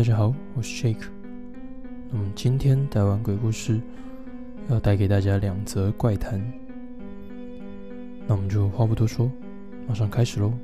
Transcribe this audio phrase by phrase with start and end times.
[0.00, 1.08] 大家好，我是 Shake。
[2.10, 3.78] 那么今天台湾鬼故事
[4.70, 6.42] 要带给大家两则怪谈，
[8.26, 9.30] 那我们就话不多说，
[9.86, 10.54] 马上开始喽。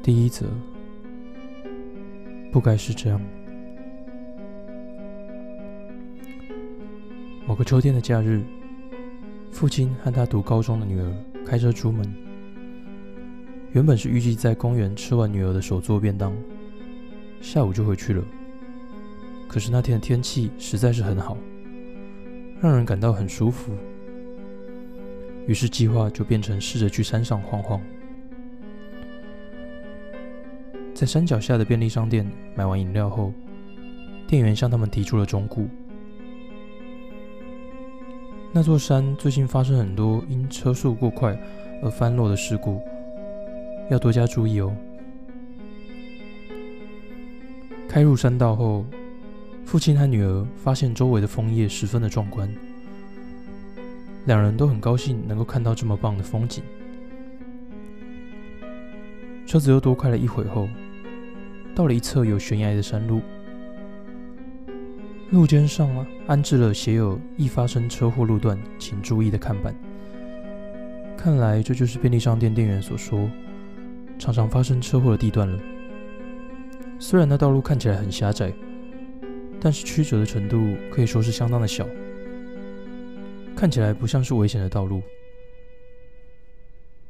[0.00, 0.46] 第一则，
[2.52, 3.20] 不该是这样。
[7.48, 8.44] 某个秋天的假日，
[9.50, 11.12] 父亲和他读高中的女儿
[11.44, 12.25] 开车出门。
[13.76, 16.34] 原本是预计在公园吃完女儿的手做便当，
[17.42, 18.24] 下午就回去了。
[19.46, 21.36] 可是那天的天气实在是很好，
[22.58, 23.74] 让人感到很舒服。
[25.46, 27.78] 于是计划就变成试着去山上晃晃。
[30.94, 33.30] 在山脚下的便利商店买完饮料后，
[34.26, 35.68] 店员向他们提出了忠告：
[38.54, 41.38] 那座山最近发生很多因车速过快
[41.82, 42.80] 而翻落的事故。
[43.90, 44.74] 要多加注意哦。
[47.88, 48.84] 开入山道后，
[49.64, 52.52] 父亲和女儿发现周围的枫叶十分的壮观，
[54.26, 56.62] 两人都很高兴能够看到这么棒的风景。
[59.46, 60.68] 车子又多开了一会后，
[61.74, 63.20] 到了一侧有悬崖的山路，
[65.30, 69.74] 路肩上啊安置了写有“易发生车祸路段，请注意”的看板。
[71.16, 73.30] 看来这就是便利商店店员所说。
[74.18, 75.58] 常常发生车祸的地段了。
[76.98, 78.52] 虽然那道路看起来很狭窄，
[79.60, 81.86] 但是曲折的程度可以说是相当的小，
[83.54, 85.02] 看起来不像是危险的道路。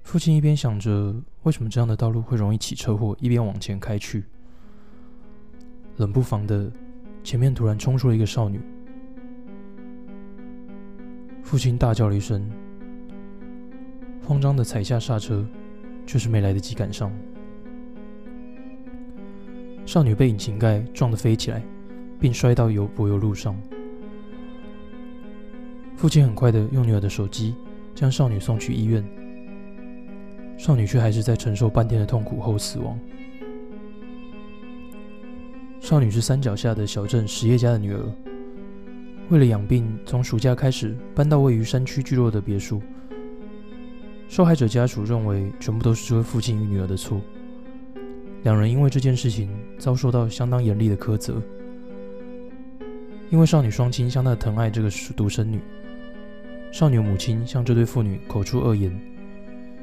[0.03, 4.25] 父亲一边想着为什么这样的道路会容易起车祸，一边往前开去。
[5.97, 6.71] 冷不防的，
[7.25, 8.61] 前面突然冲出了一个少女。
[11.43, 12.45] 父亲大叫了一声，
[14.25, 15.47] 慌张的踩下刹车。
[16.07, 17.13] 却是没来得及赶上，
[19.85, 21.63] 少女被引擎盖撞得飞起来，
[22.21, 23.57] 并摔到油柏油路上。
[25.97, 27.55] 父亲很快的用女儿的手机
[27.95, 29.05] 将少女送去医院，
[30.57, 32.99] 少女却还是在承受半天的痛苦后死亡。
[35.81, 38.03] 少女是山脚下的小镇实业家的女儿，
[39.29, 42.81] 为了养病，从暑假开始搬到位于山区聚落的别墅。
[44.29, 47.21] 受害者家属认为，全部都是这位父亲与女儿的错。
[48.43, 49.49] 两人因为这件事情
[49.79, 51.41] 遭受到相当严厉的苛责。
[53.31, 55.61] 因为少女双亲相当疼爱这个独生女，
[56.71, 59.01] 少女母亲向这对父女口出恶言，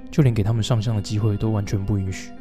[0.10, 2.32] 就连给他们上香的机会都完全不允许。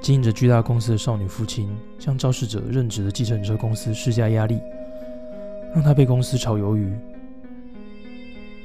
[0.00, 1.68] 经营着巨大公司的少女父亲
[1.98, 4.58] 向肇事者任职的计程车公司施加压力，
[5.74, 6.92] 让他被公司炒鱿鱼。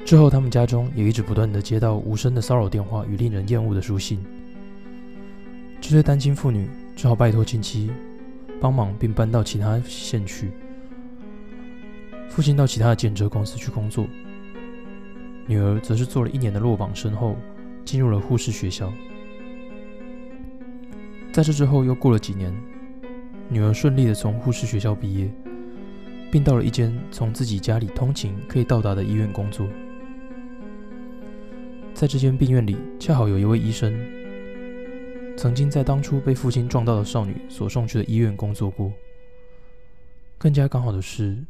[0.05, 4.23] 之后，他们家中也一直不断的接到无声的骚扰电话与令人厌恶的书信。
[5.81, 7.89] 这对单亲妇女只好拜托亲戚
[8.61, 10.51] 帮忙，并搬到其他县去。
[12.29, 14.05] 父亲到其他的建车公司去工作，
[15.47, 17.35] 女儿则是做了一年的落榜生后，
[17.83, 18.93] 进入了护士学校。
[21.31, 22.53] 在这之后，又过了几年，
[23.49, 25.31] 女儿顺利的从护士学校毕业，
[26.31, 29.67] 并到了一间从自己家里通勤可以到达的医院工作。
[31.95, 33.97] 在这间病院里，恰好有一位医生，
[35.38, 38.91] 曾经在当初被父亲撞到的少女所送去的医院工作过。
[40.38, 41.41] 更加刚好的是，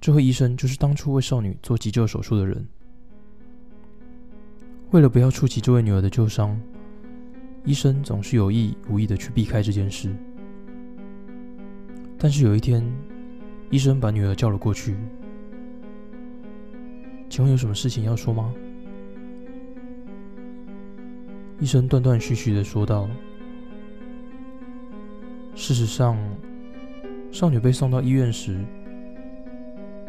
[0.00, 2.64] 这位医生就是当初为少女做急救手术的人。
[4.92, 6.56] 为了不要触及这位女儿的旧伤，
[7.64, 10.14] 医生总是有意无意的去避开这件事。
[12.16, 12.88] 但是有一天，
[13.68, 14.94] 医生把女儿叫了过去，
[17.28, 18.54] 请问有什么事情要说吗？
[21.62, 23.08] 医生断断续续的说道
[25.54, 26.18] ：“事实上，
[27.30, 28.58] 少女被送到医院时，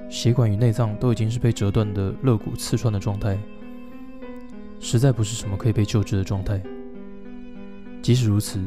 [0.09, 3.37] 血管与内脏都已经是被折断的肋骨刺穿的状态，
[4.79, 6.59] 实在不是什么可以被救治的状态。
[8.01, 8.59] 即使如此，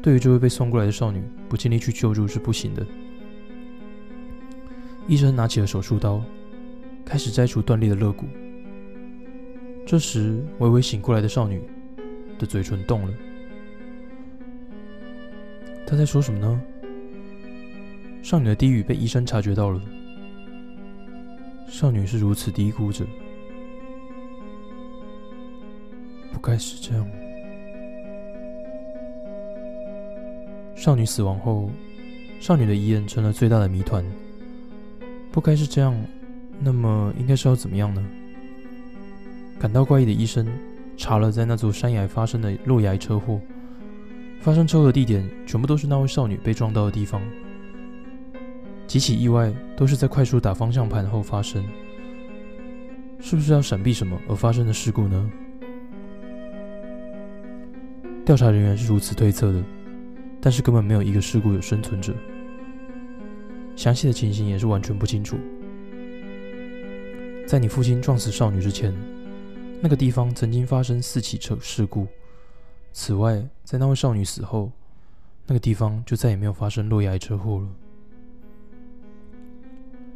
[0.00, 2.86] 对于这位被送过来的少女，不尽力去救助是不行的。”
[5.06, 6.24] 医生拿起了手术刀，
[7.04, 8.24] 开始摘除断裂的肋骨。
[9.84, 11.60] 这时，微微醒过来的少女。
[12.42, 13.14] 的嘴唇动了，
[15.86, 16.60] 他在说什么呢？
[18.20, 19.80] 少女的低语被医生察觉到了。
[21.68, 23.06] 少女是如此嘀咕着
[26.34, 27.08] ：“不该是这样。”
[30.74, 31.70] 少女死亡后，
[32.40, 34.04] 少女的遗言成了最大的谜团。
[35.30, 35.94] 不该是这样，
[36.58, 38.04] 那么应该是要怎么样呢？
[39.60, 40.44] 感到怪异的医生。
[40.96, 43.40] 查了在那座山崖发生的落崖车祸，
[44.40, 47.20] 发生车祸的地点全部都是那位少女被撞到的地方。
[48.86, 51.64] 几起意外都是在快速打方向盘后发生，
[53.20, 55.30] 是不是要闪避什么而发生的事故呢？
[58.24, 59.62] 调查人员是如此推测的，
[60.40, 62.14] 但是根本没有一个事故有生存者，
[63.74, 65.36] 详细的情形也是完全不清楚。
[67.46, 68.94] 在你父亲撞死少女之前，
[69.84, 72.06] 那个地方曾经发生四起车事故。
[72.92, 74.70] 此外，在那位少女死后，
[75.44, 77.68] 那个地方就再也没有发生落崖车祸了。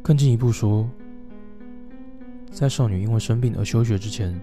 [0.01, 0.89] 更进一步说，
[2.49, 4.39] 在少女因为生病而休学之前，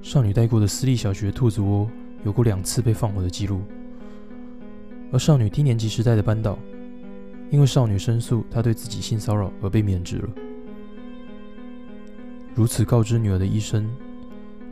[0.00, 1.86] 少女待过的私立小学兔子窝
[2.24, 3.60] 有过两次被放火的记录。
[5.12, 6.58] 而少女低年级时代的班导，
[7.50, 10.28] 因为少女申诉她对自己性骚扰而被免职了。
[12.58, 13.88] 如此告知女儿的医生，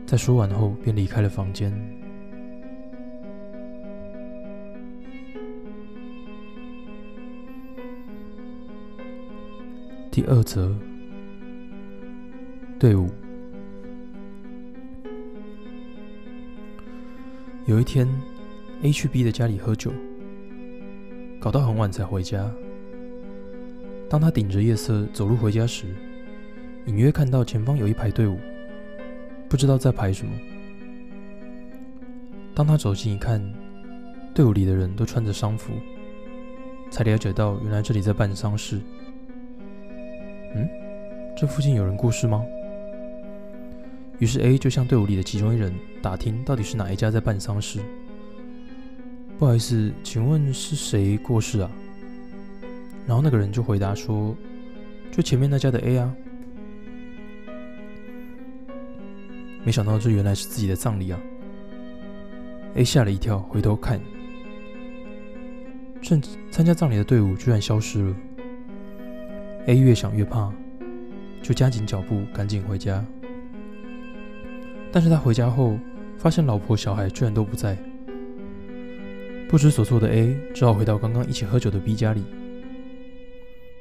[0.05, 1.71] 在说完后便离开了房间。
[10.11, 10.75] 第二则，
[12.77, 13.09] 队伍。
[17.67, 18.05] 有一天
[18.81, 19.93] ，A 去 B 的家里喝酒，
[21.39, 22.51] 搞到很晚才回家。
[24.09, 25.85] 当他顶着夜色走路回家时，
[26.87, 28.39] 隐约看到前方有一排队伍，
[29.49, 30.31] 不知道在排什么。
[32.55, 33.43] 当他走近一看，
[34.33, 35.73] 队伍里的人都穿着丧服，
[36.89, 38.79] 才了解到原来这里在办丧事。
[40.55, 40.67] 嗯，
[41.37, 42.43] 这附近有人过世吗？
[44.19, 47.81] 于是 A 就向队伍里的其中一人打听，到底是哪一家在办丧事。
[49.37, 51.69] 不好意思，请问是谁过世啊？
[53.05, 54.33] 然后那个人就回答说
[55.11, 56.15] ：“就前面那家的 A 啊。”
[59.67, 61.19] 没想到这原来是自己的葬礼啊
[62.75, 63.99] ！A 吓了一跳，回头看，
[66.01, 68.15] 趁参加葬礼的队伍居然消失了。
[69.65, 70.49] A 越想越怕，
[71.41, 73.05] 就加紧脚步赶紧回家。
[74.89, 75.77] 但是他回家后，
[76.17, 77.77] 发现老婆小孩居然都不在。
[79.49, 82.23] 不知所措的 A 只好回到刚刚一起喝酒的 B 家里。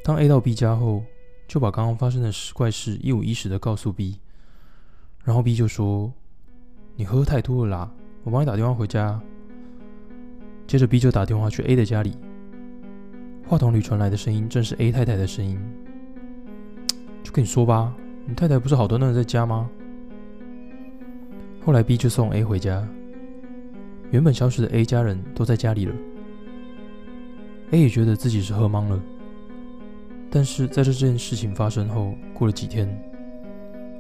[0.03, 1.05] 当 A 到 B 家后，
[1.47, 4.19] 就把刚刚发生的怪事一五一十的告诉 B。
[5.27, 6.13] 然后 B 就说
[6.95, 7.91] ：“你喝太多了啦，
[8.23, 9.21] 我帮你打电话回家。”
[10.69, 12.17] 接着 B 就打电话去 A 的家里。
[13.45, 15.59] 话筒里传来的声音正是 A 太太的声音，
[17.25, 17.93] 就跟你说吧，
[18.25, 19.69] 你太太不是好端端的在家吗？
[21.65, 22.87] 后来 B 就送 A 回家，
[24.13, 25.95] 原本消失的 A 家人都在家里了。
[27.73, 29.03] A 也觉得自己是喝懵了，
[30.31, 32.89] 但是在这件事情发生后，过了几天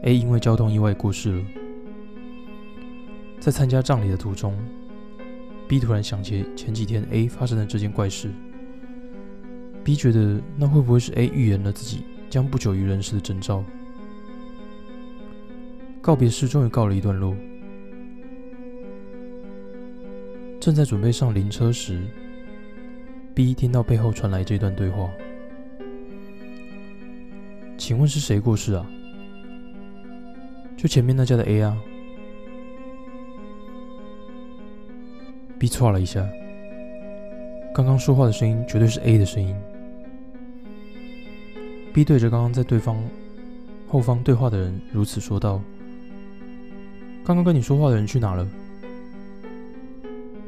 [0.06, 1.44] ，A 因为交通意外过世了。
[3.40, 4.56] 在参加葬礼的途中
[5.68, 8.30] ，B 突然想起前几天 A 发生的这件怪事。
[9.84, 13.64] B 觉得那会不会是 A 预言了自己将不久于人世的征兆？
[16.00, 17.36] 告别式终于告了一段落，
[20.60, 22.00] 正在准备上灵车时
[23.34, 25.10] ，B 听到背后传来这段对话
[27.76, 28.88] ：“请问是谁过世啊？
[30.76, 31.76] 就前面那家的 A 啊
[35.58, 36.24] ？”B 错了一下，
[37.74, 39.56] 刚刚说话的声音绝对是 A 的声音。
[41.94, 43.02] B 对着刚刚在对方
[43.88, 45.62] 后方对话的人如此说道
[47.24, 48.46] ：“刚刚跟你说话的人去哪了？”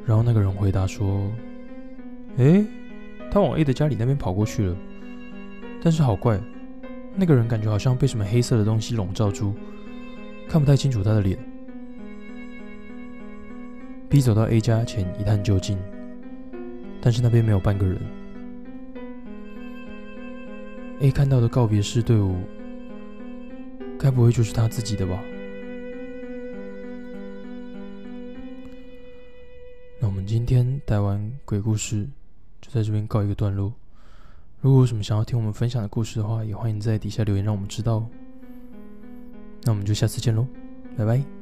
[0.05, 1.31] 然后那个人回答说
[2.37, 2.63] ：“哎，
[3.31, 4.77] 他往 A 的家里那边跑过去了。
[5.83, 6.39] 但是好怪，
[7.15, 9.55] 那个人感觉好像被什么黑色的东西笼罩住，
[10.49, 11.39] 看不太清楚他的脸。
[14.09, 15.79] ”B 走到 A 家前一探究竟，
[17.01, 18.01] 但是那边没有半个人。
[21.01, 22.37] A 看到的告别式队伍，
[23.99, 25.23] 该不会就是他自己的吧？
[30.01, 32.09] 那我们今天带完鬼故事，
[32.63, 33.73] 就在这边告一个段落。
[34.61, 38.09] 如果有什么想要听我们分享的故事的话，也欢迎在底下留言让我们知道。
[39.69, 40.47] 那我们就下次见喽，
[40.97, 41.38] 拜拜。